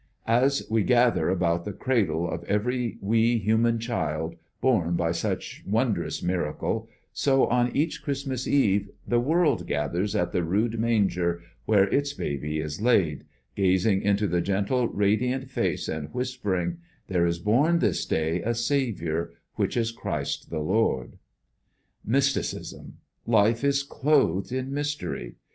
[0.25, 6.23] As we gather about the cradle of every wee human child, born by such wondrous
[6.23, 12.13] miracle, so on each Christmas Eve the world gathers at the rude manger where its
[12.13, 13.25] Baby is laid,
[13.55, 19.33] gazing into the gentle, radiant face, and whispering, "There is born this day a Saviour,
[19.53, 21.19] which is Christ the Lord!"
[22.03, 22.97] "Mysticism,"
[23.27, 25.35] life is clothed in mystery!